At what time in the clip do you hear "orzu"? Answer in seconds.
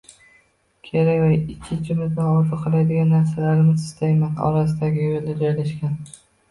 2.37-2.61